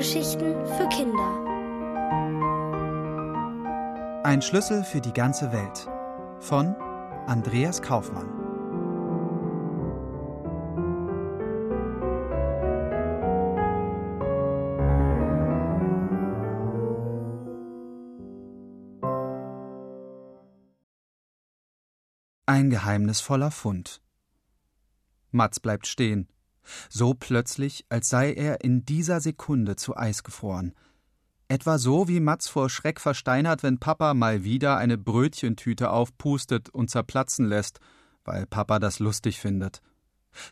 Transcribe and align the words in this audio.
Hörgeschichten 0.00 0.54
für 0.64 0.88
Kinder. 0.88 1.44
Ein 4.24 4.40
Schlüssel 4.40 4.82
für 4.82 5.02
die 5.02 5.12
ganze 5.12 5.52
Welt 5.52 5.90
von 6.38 6.74
Andreas 7.26 7.82
Kaufmann. 7.82 8.24
Ein 22.46 22.70
geheimnisvoller 22.70 23.50
Fund. 23.50 24.00
Mats 25.30 25.60
bleibt 25.60 25.86
stehen. 25.86 26.26
So 26.88 27.14
plötzlich, 27.14 27.84
als 27.88 28.08
sei 28.08 28.32
er 28.32 28.62
in 28.62 28.84
dieser 28.84 29.20
Sekunde 29.20 29.76
zu 29.76 29.96
Eis 29.96 30.22
gefroren. 30.22 30.74
Etwa 31.48 31.78
so, 31.78 32.06
wie 32.06 32.20
Mats 32.20 32.48
vor 32.48 32.70
Schreck 32.70 33.00
versteinert, 33.00 33.62
wenn 33.62 33.78
Papa 33.78 34.14
mal 34.14 34.44
wieder 34.44 34.76
eine 34.76 34.96
Brötchentüte 34.96 35.90
aufpustet 35.90 36.68
und 36.68 36.90
zerplatzen 36.90 37.46
lässt, 37.46 37.80
weil 38.24 38.46
Papa 38.46 38.78
das 38.78 39.00
lustig 39.00 39.40
findet. 39.40 39.82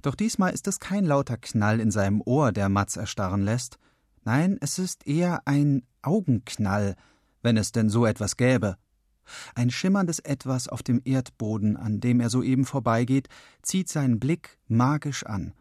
Doch 0.02 0.16
diesmal 0.16 0.52
ist 0.52 0.66
es 0.66 0.80
kein 0.80 1.04
lauter 1.04 1.36
Knall 1.36 1.78
in 1.78 1.92
seinem 1.92 2.20
Ohr, 2.20 2.50
der 2.50 2.68
Mats 2.68 2.96
erstarren 2.96 3.42
lässt. 3.42 3.78
Nein, 4.24 4.58
es 4.60 4.78
ist 4.78 5.06
eher 5.06 5.46
ein 5.46 5.86
Augenknall, 6.02 6.96
wenn 7.42 7.56
es 7.56 7.70
denn 7.70 7.88
so 7.88 8.04
etwas 8.04 8.36
gäbe. 8.36 8.76
Ein 9.54 9.70
schimmerndes 9.70 10.18
Etwas 10.18 10.68
auf 10.68 10.82
dem 10.82 11.00
Erdboden, 11.04 11.76
an 11.76 12.00
dem 12.00 12.20
er 12.20 12.30
soeben 12.30 12.64
vorbeigeht, 12.64 13.28
zieht 13.62 13.88
seinen 13.88 14.18
Blick 14.18 14.58
magisch 14.66 15.24
an. 15.24 15.52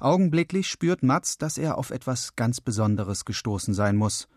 Augenblicklich 0.00 0.68
spürt 0.68 1.02
Mats, 1.02 1.38
dass 1.38 1.58
er 1.58 1.78
auf 1.78 1.90
etwas 1.90 2.36
ganz 2.36 2.60
Besonderes 2.60 3.24
gestoßen 3.24 3.74
sein 3.74 3.96
muss. 3.96 4.28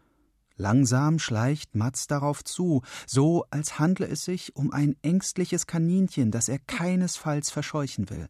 Langsam 0.56 1.20
schleicht 1.20 1.76
Mats 1.76 2.08
darauf 2.08 2.44
zu, 2.44 2.82
so 3.08 3.46
als 3.50 3.80
handle 3.80 4.08
es 4.08 4.26
sich 4.26 4.56
um 4.56 4.72
ein 4.74 4.98
ängstliches 5.02 5.68
Kaninchen, 5.68 6.32
das 6.32 6.50
er 6.50 6.60
keinesfalls 6.60 7.50
verscheuchen 7.50 8.10
will. 8.10 8.28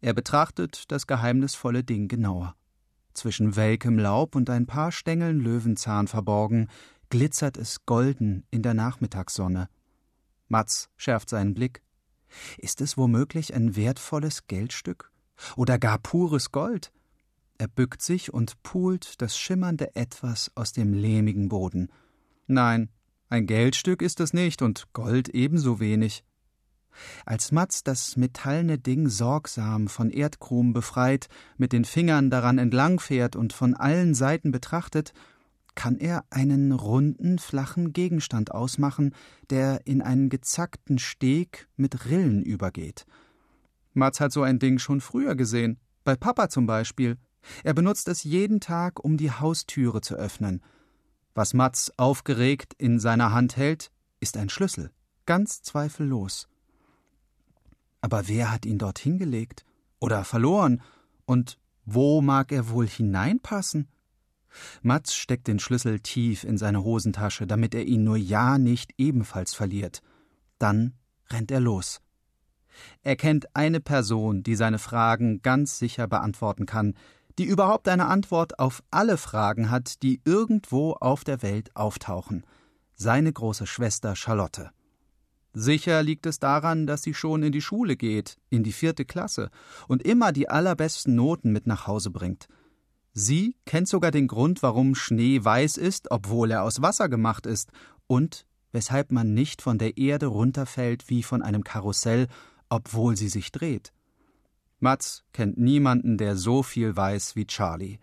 Er 0.00 0.14
betrachtet 0.14 0.84
das 0.92 1.06
geheimnisvolle 1.06 1.84
Ding 1.84 2.08
genauer. 2.08 2.54
Zwischen 3.14 3.56
welkem 3.56 3.98
Laub 3.98 4.34
und 4.34 4.50
ein 4.50 4.66
paar 4.66 4.90
Stängeln 4.92 5.40
Löwenzahn 5.40 6.08
verborgen, 6.08 6.68
glitzert 7.10 7.56
es 7.56 7.84
golden 7.86 8.46
in 8.50 8.62
der 8.62 8.74
Nachmittagssonne. 8.74 9.68
Mats 10.48 10.90
schärft 10.96 11.28
seinen 11.28 11.54
Blick. 11.54 11.82
Ist 12.58 12.80
es 12.80 12.96
womöglich 12.96 13.54
ein 13.54 13.76
wertvolles 13.76 14.46
Geldstück? 14.46 15.11
Oder 15.56 15.78
gar 15.78 15.98
pures 15.98 16.52
Gold. 16.52 16.92
Er 17.58 17.68
bückt 17.68 18.02
sich 18.02 18.32
und 18.32 18.62
pult 18.62 19.20
das 19.22 19.36
schimmernde 19.36 19.94
Etwas 19.94 20.50
aus 20.54 20.72
dem 20.72 20.92
lehmigen 20.94 21.48
Boden. 21.48 21.90
Nein, 22.46 22.88
ein 23.28 23.46
Geldstück 23.46 24.02
ist 24.02 24.20
es 24.20 24.32
nicht 24.32 24.62
und 24.62 24.92
Gold 24.92 25.28
ebenso 25.28 25.80
wenig. 25.80 26.24
Als 27.24 27.52
Mats 27.52 27.82
das 27.84 28.16
metallene 28.16 28.78
Ding 28.78 29.08
sorgsam 29.08 29.88
von 29.88 30.10
Erdkrumen 30.10 30.72
befreit, 30.72 31.28
mit 31.56 31.72
den 31.72 31.84
Fingern 31.84 32.30
daran 32.30 32.58
entlangfährt 32.58 33.36
und 33.36 33.52
von 33.52 33.74
allen 33.74 34.14
Seiten 34.14 34.52
betrachtet, 34.52 35.12
kann 35.74 35.96
er 35.96 36.24
einen 36.28 36.72
runden, 36.72 37.38
flachen 37.38 37.92
Gegenstand 37.92 38.50
ausmachen, 38.50 39.14
der 39.48 39.86
in 39.86 40.02
einen 40.02 40.28
gezackten 40.28 40.98
Steg 40.98 41.68
mit 41.76 42.06
Rillen 42.06 42.42
übergeht. 42.42 43.06
Mats 43.94 44.20
hat 44.20 44.32
so 44.32 44.42
ein 44.42 44.58
Ding 44.58 44.78
schon 44.78 45.00
früher 45.00 45.34
gesehen. 45.34 45.78
Bei 46.04 46.16
Papa 46.16 46.48
zum 46.48 46.66
Beispiel. 46.66 47.18
Er 47.64 47.74
benutzt 47.74 48.08
es 48.08 48.24
jeden 48.24 48.60
Tag, 48.60 49.04
um 49.04 49.16
die 49.16 49.30
Haustüre 49.30 50.00
zu 50.00 50.14
öffnen. 50.14 50.62
Was 51.34 51.54
Mats 51.54 51.92
aufgeregt 51.96 52.74
in 52.78 52.98
seiner 52.98 53.32
Hand 53.32 53.56
hält, 53.56 53.90
ist 54.20 54.36
ein 54.36 54.48
Schlüssel. 54.48 54.90
Ganz 55.26 55.62
zweifellos. 55.62 56.48
Aber 58.00 58.28
wer 58.28 58.50
hat 58.50 58.66
ihn 58.66 58.78
dort 58.78 58.98
hingelegt? 58.98 59.64
Oder 60.00 60.24
verloren? 60.24 60.82
Und 61.24 61.58
wo 61.84 62.20
mag 62.20 62.52
er 62.52 62.68
wohl 62.68 62.86
hineinpassen? 62.86 63.88
Mats 64.82 65.14
steckt 65.14 65.48
den 65.48 65.58
Schlüssel 65.58 66.00
tief 66.00 66.44
in 66.44 66.58
seine 66.58 66.84
Hosentasche, 66.84 67.46
damit 67.46 67.74
er 67.74 67.86
ihn 67.86 68.04
nur 68.04 68.16
ja 68.16 68.58
nicht 68.58 68.92
ebenfalls 68.98 69.54
verliert. 69.54 70.02
Dann 70.58 70.94
rennt 71.30 71.50
er 71.50 71.60
los. 71.60 72.00
Er 73.02 73.16
kennt 73.16 73.54
eine 73.54 73.80
Person, 73.80 74.42
die 74.42 74.54
seine 74.54 74.78
Fragen 74.78 75.42
ganz 75.42 75.78
sicher 75.78 76.06
beantworten 76.08 76.66
kann, 76.66 76.94
die 77.38 77.44
überhaupt 77.44 77.88
eine 77.88 78.06
Antwort 78.06 78.58
auf 78.58 78.82
alle 78.90 79.16
Fragen 79.16 79.70
hat, 79.70 80.02
die 80.02 80.20
irgendwo 80.24 80.92
auf 80.92 81.24
der 81.24 81.42
Welt 81.42 81.74
auftauchen. 81.74 82.44
Seine 82.94 83.32
große 83.32 83.66
Schwester 83.66 84.16
Charlotte. 84.16 84.70
Sicher 85.54 86.02
liegt 86.02 86.26
es 86.26 86.38
daran, 86.38 86.86
dass 86.86 87.02
sie 87.02 87.14
schon 87.14 87.42
in 87.42 87.52
die 87.52 87.60
Schule 87.60 87.96
geht, 87.96 88.38
in 88.48 88.62
die 88.62 88.72
vierte 88.72 89.04
Klasse, 89.04 89.50
und 89.86 90.02
immer 90.02 90.32
die 90.32 90.48
allerbesten 90.48 91.14
Noten 91.14 91.52
mit 91.52 91.66
nach 91.66 91.86
Hause 91.86 92.10
bringt. 92.10 92.48
Sie 93.12 93.56
kennt 93.66 93.88
sogar 93.88 94.10
den 94.10 94.28
Grund, 94.28 94.62
warum 94.62 94.94
Schnee 94.94 95.44
weiß 95.44 95.76
ist, 95.76 96.10
obwohl 96.10 96.50
er 96.50 96.62
aus 96.62 96.80
Wasser 96.80 97.10
gemacht 97.10 97.44
ist, 97.46 97.70
und 98.06 98.46
weshalb 98.72 99.12
man 99.12 99.34
nicht 99.34 99.60
von 99.60 99.76
der 99.76 99.98
Erde 99.98 100.26
runterfällt 100.26 101.10
wie 101.10 101.22
von 101.22 101.42
einem 101.42 101.62
Karussell 101.62 102.28
obwohl 102.72 103.18
sie 103.18 103.28
sich 103.28 103.52
dreht. 103.52 103.92
Mats 104.80 105.24
kennt 105.34 105.58
niemanden, 105.58 106.16
der 106.16 106.36
so 106.36 106.62
viel 106.62 106.96
weiß 106.96 107.36
wie 107.36 107.46
Charlie. 107.46 107.98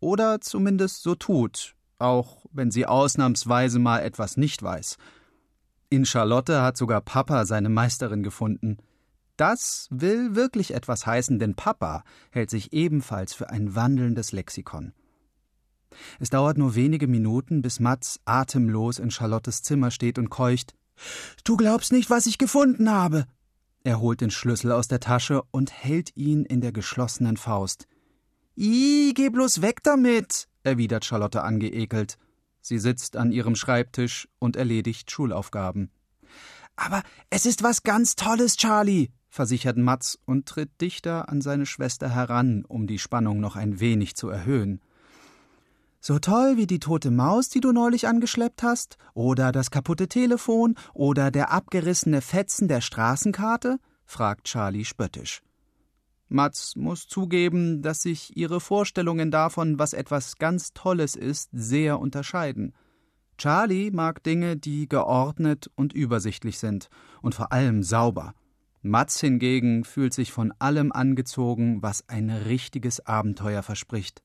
Oder 0.00 0.40
zumindest 0.40 1.04
so 1.04 1.14
tut, 1.14 1.76
auch 1.98 2.44
wenn 2.50 2.72
sie 2.72 2.86
ausnahmsweise 2.86 3.78
mal 3.78 4.00
etwas 4.00 4.36
nicht 4.36 4.64
weiß. 4.64 4.96
In 5.90 6.04
Charlotte 6.04 6.60
hat 6.60 6.76
sogar 6.76 7.02
Papa 7.02 7.46
seine 7.46 7.68
Meisterin 7.68 8.24
gefunden. 8.24 8.78
Das 9.36 9.86
will 9.90 10.34
wirklich 10.34 10.74
etwas 10.74 11.06
heißen, 11.06 11.38
denn 11.38 11.54
Papa 11.54 12.02
hält 12.32 12.50
sich 12.50 12.72
ebenfalls 12.72 13.32
für 13.32 13.48
ein 13.50 13.76
wandelndes 13.76 14.32
Lexikon. 14.32 14.92
Es 16.18 16.30
dauert 16.30 16.58
nur 16.58 16.74
wenige 16.74 17.06
Minuten, 17.06 17.62
bis 17.62 17.78
Mats 17.78 18.18
atemlos 18.24 18.98
in 18.98 19.12
Charlottes 19.12 19.62
Zimmer 19.62 19.92
steht 19.92 20.18
und 20.18 20.30
keucht. 20.30 20.74
Du 21.44 21.56
glaubst 21.56 21.92
nicht, 21.92 22.10
was 22.10 22.26
ich 22.26 22.38
gefunden 22.38 22.90
habe. 22.90 23.26
Er 23.82 24.00
holt 24.00 24.20
den 24.20 24.30
Schlüssel 24.30 24.72
aus 24.72 24.88
der 24.88 25.00
Tasche 25.00 25.42
und 25.50 25.72
hält 25.72 26.14
ihn 26.16 26.44
in 26.44 26.60
der 26.60 26.72
geschlossenen 26.72 27.36
Faust. 27.36 27.86
I, 28.56 29.12
geh 29.14 29.30
bloß 29.30 29.62
weg 29.62 29.82
damit, 29.82 30.48
erwidert 30.62 31.04
Charlotte 31.04 31.42
angeekelt. 31.42 32.18
Sie 32.60 32.78
sitzt 32.78 33.16
an 33.16 33.32
ihrem 33.32 33.56
Schreibtisch 33.56 34.28
und 34.38 34.56
erledigt 34.56 35.10
Schulaufgaben. 35.10 35.90
Aber 36.76 37.02
es 37.30 37.46
ist 37.46 37.62
was 37.62 37.82
ganz 37.82 38.16
Tolles, 38.16 38.56
Charlie, 38.56 39.10
versichert 39.30 39.78
Mats 39.78 40.18
und 40.26 40.46
tritt 40.46 40.80
dichter 40.80 41.30
an 41.30 41.40
seine 41.40 41.64
Schwester 41.64 42.10
heran, 42.10 42.64
um 42.66 42.86
die 42.86 42.98
Spannung 42.98 43.40
noch 43.40 43.56
ein 43.56 43.80
wenig 43.80 44.14
zu 44.14 44.28
erhöhen. 44.28 44.82
So 46.02 46.18
toll 46.18 46.56
wie 46.56 46.66
die 46.66 46.78
tote 46.78 47.10
Maus, 47.10 47.50
die 47.50 47.60
du 47.60 47.72
neulich 47.72 48.08
angeschleppt 48.08 48.62
hast, 48.62 48.96
oder 49.12 49.52
das 49.52 49.70
kaputte 49.70 50.08
Telefon, 50.08 50.76
oder 50.94 51.30
der 51.30 51.52
abgerissene 51.52 52.22
Fetzen 52.22 52.68
der 52.68 52.80
Straßenkarte? 52.80 53.78
fragt 54.06 54.44
Charlie 54.44 54.86
spöttisch. 54.86 55.42
Mats 56.28 56.74
muss 56.74 57.06
zugeben, 57.06 57.82
dass 57.82 58.02
sich 58.02 58.34
ihre 58.36 58.60
Vorstellungen 58.60 59.30
davon, 59.30 59.78
was 59.78 59.92
etwas 59.92 60.36
ganz 60.36 60.72
Tolles 60.72 61.16
ist, 61.16 61.50
sehr 61.52 61.98
unterscheiden. 61.98 62.72
Charlie 63.36 63.90
mag 63.90 64.22
Dinge, 64.22 64.56
die 64.56 64.88
geordnet 64.88 65.70
und 65.74 65.92
übersichtlich 65.92 66.58
sind 66.58 66.88
und 67.20 67.34
vor 67.34 67.52
allem 67.52 67.82
sauber. 67.82 68.34
Mats 68.80 69.20
hingegen 69.20 69.84
fühlt 69.84 70.14
sich 70.14 70.32
von 70.32 70.54
allem 70.58 70.92
angezogen, 70.92 71.82
was 71.82 72.08
ein 72.08 72.30
richtiges 72.30 73.04
Abenteuer 73.04 73.62
verspricht. 73.62 74.22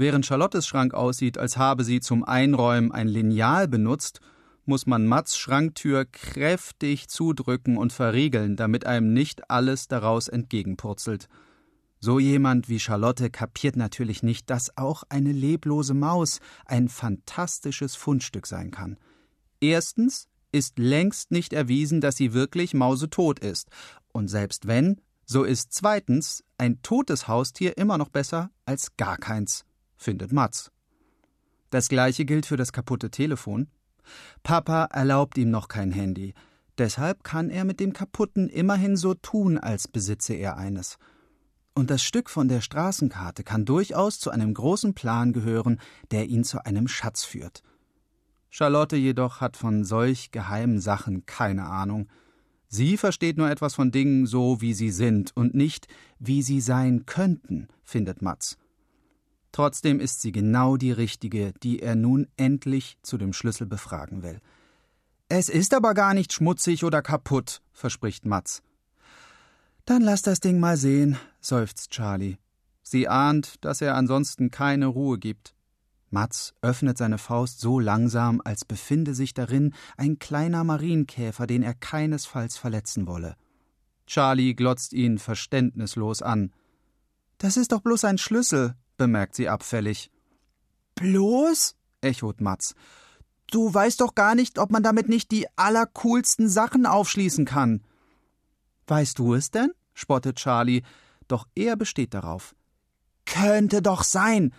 Während 0.00 0.24
Charlottes 0.24 0.66
Schrank 0.66 0.94
aussieht, 0.94 1.36
als 1.36 1.58
habe 1.58 1.84
sie 1.84 2.00
zum 2.00 2.24
Einräumen 2.24 2.90
ein 2.90 3.06
Lineal 3.06 3.68
benutzt, 3.68 4.22
muss 4.64 4.86
man 4.86 5.06
Mats 5.06 5.36
Schranktür 5.36 6.06
kräftig 6.06 7.08
zudrücken 7.08 7.76
und 7.76 7.92
verriegeln, 7.92 8.56
damit 8.56 8.86
einem 8.86 9.12
nicht 9.12 9.50
alles 9.50 9.88
daraus 9.88 10.28
entgegenpurzelt. 10.28 11.28
So 11.98 12.18
jemand 12.18 12.70
wie 12.70 12.80
Charlotte 12.80 13.28
kapiert 13.28 13.76
natürlich 13.76 14.22
nicht, 14.22 14.48
dass 14.48 14.74
auch 14.78 15.02
eine 15.10 15.32
leblose 15.32 15.92
Maus 15.92 16.40
ein 16.64 16.88
fantastisches 16.88 17.94
Fundstück 17.94 18.46
sein 18.46 18.70
kann. 18.70 18.96
Erstens 19.60 20.28
ist 20.50 20.78
längst 20.78 21.30
nicht 21.30 21.52
erwiesen, 21.52 22.00
dass 22.00 22.16
sie 22.16 22.32
wirklich 22.32 22.72
mausetot 22.72 23.38
ist, 23.38 23.68
und 24.12 24.28
selbst 24.28 24.66
wenn, 24.66 25.02
so 25.26 25.44
ist 25.44 25.74
zweitens 25.74 26.42
ein 26.56 26.80
totes 26.80 27.28
Haustier 27.28 27.76
immer 27.76 27.98
noch 27.98 28.08
besser 28.08 28.48
als 28.64 28.96
gar 28.96 29.18
keins 29.18 29.66
findet 30.00 30.32
Mats. 30.32 30.72
Das 31.68 31.88
gleiche 31.88 32.24
gilt 32.24 32.46
für 32.46 32.56
das 32.56 32.72
kaputte 32.72 33.10
Telefon. 33.10 33.68
Papa 34.42 34.86
erlaubt 34.86 35.38
ihm 35.38 35.50
noch 35.50 35.68
kein 35.68 35.92
Handy, 35.92 36.34
deshalb 36.78 37.22
kann 37.22 37.50
er 37.50 37.64
mit 37.64 37.78
dem 37.78 37.92
kaputten 37.92 38.48
immerhin 38.48 38.96
so 38.96 39.14
tun, 39.14 39.58
als 39.58 39.86
besitze 39.86 40.34
er 40.34 40.56
eines. 40.56 40.98
Und 41.74 41.90
das 41.90 42.02
Stück 42.02 42.28
von 42.30 42.48
der 42.48 42.60
Straßenkarte 42.60 43.44
kann 43.44 43.64
durchaus 43.64 44.18
zu 44.18 44.30
einem 44.30 44.54
großen 44.54 44.94
Plan 44.94 45.32
gehören, 45.32 45.78
der 46.10 46.26
ihn 46.26 46.42
zu 46.42 46.64
einem 46.64 46.88
Schatz 46.88 47.22
führt. 47.22 47.62
Charlotte 48.48 48.96
jedoch 48.96 49.40
hat 49.40 49.56
von 49.56 49.84
solch 49.84 50.32
geheimen 50.32 50.80
Sachen 50.80 51.24
keine 51.26 51.66
Ahnung. 51.66 52.08
Sie 52.66 52.96
versteht 52.96 53.36
nur 53.36 53.48
etwas 53.48 53.74
von 53.74 53.92
Dingen 53.92 54.26
so, 54.26 54.60
wie 54.60 54.74
sie 54.74 54.90
sind, 54.90 55.36
und 55.36 55.54
nicht, 55.54 55.86
wie 56.18 56.42
sie 56.42 56.60
sein 56.60 57.06
könnten, 57.06 57.68
findet 57.84 58.22
Matz. 58.22 58.56
Trotzdem 59.52 60.00
ist 60.00 60.20
sie 60.20 60.32
genau 60.32 60.76
die 60.76 60.92
richtige, 60.92 61.52
die 61.62 61.80
er 61.80 61.96
nun 61.96 62.28
endlich 62.36 62.98
zu 63.02 63.18
dem 63.18 63.32
Schlüssel 63.32 63.66
befragen 63.66 64.22
will. 64.22 64.40
Es 65.28 65.48
ist 65.48 65.74
aber 65.74 65.94
gar 65.94 66.14
nicht 66.14 66.32
schmutzig 66.32 66.84
oder 66.84 67.02
kaputt, 67.02 67.62
verspricht 67.72 68.26
Matz. 68.26 68.62
Dann 69.84 70.02
lass 70.02 70.22
das 70.22 70.40
Ding 70.40 70.60
mal 70.60 70.76
sehen, 70.76 71.16
seufzt 71.40 71.90
Charlie. 71.90 72.36
Sie 72.82 73.08
ahnt, 73.08 73.64
dass 73.64 73.80
er 73.80 73.94
ansonsten 73.94 74.50
keine 74.50 74.86
Ruhe 74.86 75.18
gibt. 75.18 75.54
Matz 76.10 76.54
öffnet 76.60 76.98
seine 76.98 77.18
Faust 77.18 77.60
so 77.60 77.78
langsam, 77.78 78.40
als 78.44 78.64
befinde 78.64 79.14
sich 79.14 79.32
darin 79.32 79.74
ein 79.96 80.18
kleiner 80.18 80.64
Marienkäfer, 80.64 81.46
den 81.46 81.62
er 81.62 81.74
keinesfalls 81.74 82.56
verletzen 82.56 83.06
wolle. 83.06 83.36
Charlie 84.06 84.54
glotzt 84.54 84.92
ihn 84.92 85.18
verständnislos 85.18 86.22
an. 86.22 86.52
Das 87.38 87.56
ist 87.56 87.70
doch 87.70 87.80
bloß 87.80 88.04
ein 88.04 88.18
Schlüssel, 88.18 88.74
bemerkt 89.00 89.34
sie 89.34 89.48
abfällig. 89.48 90.10
Bloß? 90.94 91.74
echot 92.02 92.42
Matz. 92.42 92.74
Du 93.50 93.72
weißt 93.72 94.02
doch 94.02 94.14
gar 94.14 94.34
nicht, 94.34 94.58
ob 94.58 94.70
man 94.70 94.82
damit 94.82 95.08
nicht 95.08 95.30
die 95.30 95.46
allercoolsten 95.56 96.50
Sachen 96.50 96.84
aufschließen 96.84 97.46
kann. 97.46 97.82
Weißt 98.86 99.18
du 99.18 99.32
es 99.32 99.50
denn? 99.50 99.72
spottet 99.94 100.36
Charlie, 100.36 100.82
doch 101.28 101.46
er 101.54 101.76
besteht 101.76 102.12
darauf. 102.12 102.54
Könnte 103.24 103.80
doch 103.80 104.02
sein. 104.02 104.52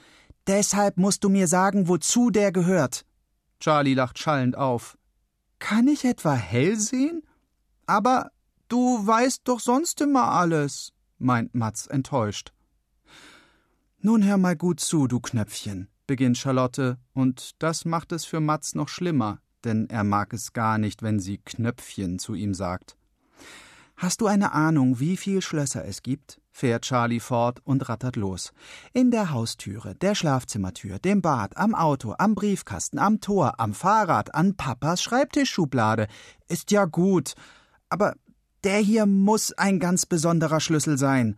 Deshalb 0.47 0.97
musst 0.97 1.23
du 1.23 1.29
mir 1.29 1.47
sagen, 1.47 1.87
wozu 1.87 2.31
der 2.31 2.51
gehört. 2.51 3.05
Charlie 3.59 3.93
lacht 3.93 4.17
schallend 4.17 4.57
auf. 4.57 4.97
Kann 5.59 5.87
ich 5.87 6.03
etwa 6.03 6.33
hell 6.33 6.79
sehen? 6.79 7.21
Aber 7.85 8.31
du 8.69 9.05
weißt 9.05 9.41
doch 9.43 9.59
sonst 9.59 10.01
immer 10.01 10.29
alles, 10.31 10.93
meint 11.19 11.53
Matz 11.53 11.85
enttäuscht. 11.85 12.53
Nun 14.03 14.25
hör 14.25 14.37
mal 14.37 14.55
gut 14.55 14.79
zu, 14.79 15.05
du 15.05 15.19
Knöpfchen, 15.19 15.87
beginnt 16.07 16.35
Charlotte, 16.35 16.97
und 17.13 17.51
das 17.61 17.85
macht 17.85 18.11
es 18.11 18.25
für 18.25 18.39
Matz 18.39 18.73
noch 18.73 18.87
schlimmer, 18.87 19.41
denn 19.63 19.87
er 19.91 20.03
mag 20.03 20.33
es 20.33 20.53
gar 20.53 20.79
nicht, 20.79 21.03
wenn 21.03 21.19
sie 21.19 21.37
Knöpfchen 21.37 22.17
zu 22.17 22.33
ihm 22.33 22.55
sagt. 22.55 22.97
Hast 23.97 24.21
du 24.21 24.25
eine 24.25 24.53
Ahnung, 24.53 24.99
wie 24.99 25.17
viel 25.17 25.43
Schlösser 25.43 25.85
es 25.85 26.01
gibt? 26.01 26.41
fährt 26.49 26.85
Charlie 26.85 27.19
fort 27.19 27.59
und 27.63 27.89
rattert 27.89 28.15
los. 28.15 28.53
In 28.91 29.11
der 29.11 29.29
Haustüre, 29.29 29.93
der 29.93 30.15
Schlafzimmertür, 30.15 30.97
dem 30.97 31.21
Bad, 31.21 31.55
am 31.55 31.75
Auto, 31.75 32.15
am 32.17 32.33
Briefkasten, 32.33 32.97
am 32.97 33.21
Tor, 33.21 33.59
am 33.59 33.75
Fahrrad, 33.75 34.33
an 34.33 34.55
Papas 34.55 35.03
Schreibtischschublade. 35.03 36.07
Ist 36.47 36.71
ja 36.71 36.85
gut. 36.85 37.35
Aber 37.87 38.15
der 38.63 38.79
hier 38.79 39.05
muss 39.05 39.53
ein 39.53 39.79
ganz 39.79 40.07
besonderer 40.07 40.59
Schlüssel 40.59 40.97
sein. 40.97 41.37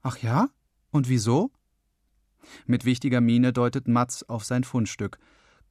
Ach 0.00 0.16
ja? 0.16 0.48
Und 0.90 1.10
wieso? 1.10 1.50
Mit 2.66 2.84
wichtiger 2.84 3.20
Miene 3.20 3.52
deutet 3.52 3.88
Matz 3.88 4.24
auf 4.26 4.44
sein 4.44 4.64
Fundstück. 4.64 5.18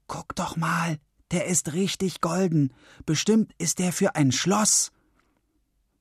Guck 0.08 0.36
doch 0.36 0.58
mal, 0.58 0.98
der 1.32 1.46
ist 1.48 1.74
richtig 1.74 2.22
golden. 2.22 2.74
Bestimmt 3.06 3.54
ist 3.58 3.80
der 3.80 3.94
für 3.94 4.16
ein 4.16 4.32
Schloss. 4.32 4.92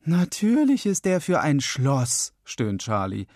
Natürlich 0.05 0.87
ist 0.87 1.05
der 1.05 1.21
für 1.21 1.41
ein 1.41 1.61
Schloss, 1.61 2.33
stöhnt 2.45 2.83
Charlie. 2.83 3.27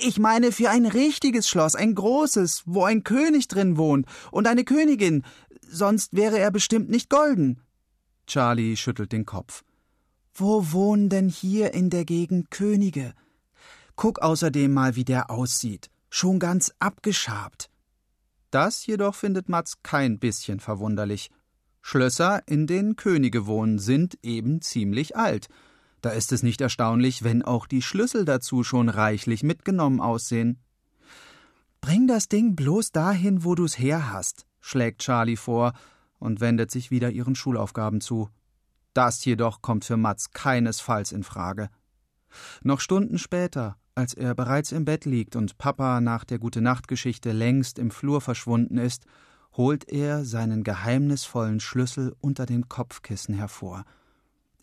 Ich 0.00 0.18
meine 0.18 0.52
für 0.52 0.70
ein 0.70 0.86
richtiges 0.86 1.48
Schloss, 1.48 1.74
ein 1.74 1.94
großes, 1.94 2.62
wo 2.66 2.84
ein 2.84 3.04
König 3.04 3.46
drin 3.46 3.76
wohnt 3.76 4.06
und 4.30 4.46
eine 4.46 4.64
Königin, 4.64 5.22
sonst 5.68 6.16
wäre 6.16 6.38
er 6.38 6.50
bestimmt 6.50 6.88
nicht 6.88 7.10
golden. 7.10 7.60
Charlie 8.26 8.76
schüttelt 8.76 9.12
den 9.12 9.26
Kopf. 9.26 9.62
Wo 10.34 10.72
wohnen 10.72 11.08
denn 11.08 11.28
hier 11.28 11.72
in 11.74 11.90
der 11.90 12.04
Gegend 12.04 12.50
Könige? 12.50 13.14
Guck 13.94 14.20
außerdem 14.20 14.72
mal, 14.72 14.96
wie 14.96 15.04
der 15.04 15.30
aussieht. 15.30 15.88
Schon 16.10 16.38
ganz 16.38 16.72
abgeschabt. 16.78 17.70
Das 18.50 18.86
jedoch 18.86 19.14
findet 19.14 19.48
Matz 19.48 19.82
kein 19.82 20.18
bisschen 20.18 20.60
verwunderlich. 20.60 21.30
Schlösser, 21.82 22.42
in 22.46 22.66
denen 22.66 22.96
Könige 22.96 23.46
wohnen, 23.46 23.78
sind 23.78 24.18
eben 24.22 24.60
ziemlich 24.60 25.16
alt. 25.16 25.48
Da 26.00 26.10
ist 26.10 26.32
es 26.32 26.42
nicht 26.42 26.60
erstaunlich, 26.60 27.22
wenn 27.22 27.42
auch 27.42 27.66
die 27.66 27.82
Schlüssel 27.82 28.24
dazu 28.24 28.62
schon 28.62 28.88
reichlich 28.88 29.42
mitgenommen 29.42 30.00
aussehen. 30.00 30.58
Bring 31.80 32.06
das 32.06 32.28
Ding 32.28 32.56
bloß 32.56 32.92
dahin, 32.92 33.44
wo 33.44 33.54
du's 33.54 33.78
her 33.78 34.12
hast, 34.12 34.46
schlägt 34.60 35.02
Charlie 35.02 35.36
vor 35.36 35.72
und 36.18 36.40
wendet 36.40 36.70
sich 36.70 36.90
wieder 36.90 37.10
ihren 37.10 37.34
Schulaufgaben 37.34 38.00
zu. 38.00 38.28
Das 38.94 39.24
jedoch 39.24 39.62
kommt 39.62 39.84
für 39.84 39.96
Mats 39.96 40.30
keinesfalls 40.30 41.12
in 41.12 41.22
Frage. 41.22 41.68
Noch 42.62 42.80
Stunden 42.80 43.18
später, 43.18 43.76
als 43.96 44.14
er 44.14 44.34
bereits 44.36 44.70
im 44.70 44.84
Bett 44.84 45.04
liegt 45.04 45.34
und 45.34 45.58
Papa 45.58 46.00
nach 46.00 46.24
der 46.24 46.38
Gute-Nacht-Geschichte 46.38 47.32
längst 47.32 47.80
im 47.80 47.90
Flur 47.90 48.20
verschwunden 48.20 48.78
ist, 48.78 49.04
holt 49.56 49.88
er 49.88 50.24
seinen 50.24 50.62
geheimnisvollen 50.62 51.58
Schlüssel 51.58 52.14
unter 52.20 52.46
dem 52.46 52.68
Kopfkissen 52.68 53.34
hervor– 53.34 53.84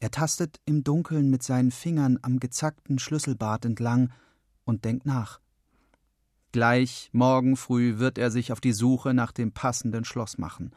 er 0.03 0.12
tastet 0.12 0.59
im 0.65 0.83
Dunkeln 0.83 1.30
mit 1.30 1.44
seinen 1.44 1.71
Fingern 1.71 2.19
am 2.24 2.41
gezackten 2.41 3.00
Schlüsselbart 3.00 3.63
entlang 3.63 4.12
und 4.65 4.83
denkt 4.83 5.06
nach. 5.06 5.39
Gleich 6.51 7.09
morgen 7.13 7.56
früh 7.56 8.00
wird 8.00 8.18
er 8.18 8.30
sich 8.30 8.51
auf 8.51 8.59
die 8.59 8.74
Suche 8.74 9.13
nach 9.13 9.31
dem 9.31 9.53
passenden 9.53 10.03
Schloss 10.03 10.38
machen. 10.38 10.75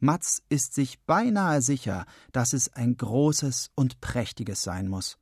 Matz 0.00 0.42
ist 0.48 0.74
sich 0.74 1.00
beinahe 1.04 1.62
sicher, 1.62 2.06
dass 2.32 2.54
es 2.54 2.72
ein 2.72 2.96
großes 2.96 3.70
und 3.76 4.00
prächtiges 4.00 4.64
sein 4.64 4.88
muss. 4.88 5.16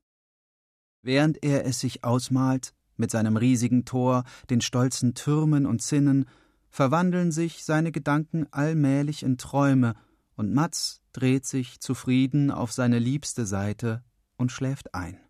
Während 1.04 1.44
er 1.44 1.66
es 1.66 1.80
sich 1.80 2.02
ausmalt, 2.02 2.72
mit 2.96 3.10
seinem 3.10 3.36
riesigen 3.36 3.84
Tor, 3.84 4.24
den 4.48 4.62
stolzen 4.62 5.12
Türmen 5.12 5.66
und 5.66 5.82
Zinnen, 5.82 6.24
verwandeln 6.70 7.30
sich 7.30 7.62
seine 7.62 7.92
Gedanken 7.92 8.46
allmählich 8.52 9.22
in 9.22 9.36
Träume, 9.36 9.96
und 10.34 10.54
Matz 10.54 11.02
dreht 11.12 11.44
sich 11.44 11.78
zufrieden 11.78 12.50
auf 12.50 12.72
seine 12.72 12.98
liebste 12.98 13.44
Seite 13.44 14.02
und 14.38 14.50
schläft 14.50 14.94
ein. 14.94 15.20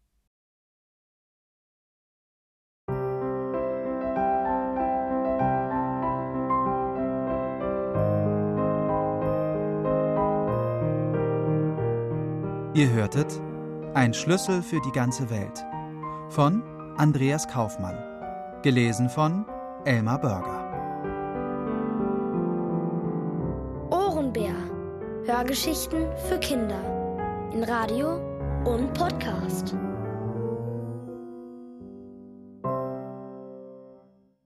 Ihr 12.74 12.90
hörtet 12.90 13.40
Ein 13.94 14.12
Schlüssel 14.12 14.62
für 14.62 14.80
die 14.80 14.92
ganze 14.92 15.30
Welt 15.30 15.64
von 16.28 16.62
Andreas 16.96 17.48
Kaufmann, 17.48 17.96
gelesen 18.62 19.08
von 19.08 19.46
Elmar 19.84 20.20
Börger. 20.20 20.64
Hörgeschichten 25.26 26.06
für 26.28 26.38
Kinder 26.38 27.50
in 27.54 27.64
Radio 27.64 28.16
und 28.66 28.92
Podcast. 28.92 29.74